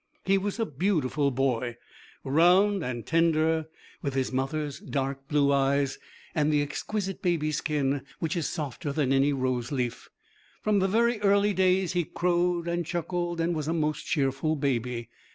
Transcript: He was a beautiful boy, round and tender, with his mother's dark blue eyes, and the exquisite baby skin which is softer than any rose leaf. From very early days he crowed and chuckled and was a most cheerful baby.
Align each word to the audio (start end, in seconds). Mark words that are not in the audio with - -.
He 0.25 0.39
was 0.39 0.59
a 0.59 0.65
beautiful 0.65 1.29
boy, 1.29 1.77
round 2.23 2.83
and 2.83 3.05
tender, 3.05 3.67
with 4.01 4.15
his 4.15 4.31
mother's 4.33 4.79
dark 4.79 5.27
blue 5.27 5.51
eyes, 5.53 5.99
and 6.33 6.51
the 6.51 6.63
exquisite 6.63 7.21
baby 7.21 7.51
skin 7.51 8.01
which 8.17 8.35
is 8.35 8.49
softer 8.49 8.91
than 8.91 9.13
any 9.13 9.31
rose 9.31 9.71
leaf. 9.71 10.09
From 10.63 10.79
very 10.89 11.21
early 11.21 11.53
days 11.53 11.93
he 11.93 12.03
crowed 12.03 12.67
and 12.67 12.83
chuckled 12.83 13.39
and 13.39 13.55
was 13.55 13.67
a 13.67 13.73
most 13.73 14.07
cheerful 14.07 14.55
baby. 14.55 15.11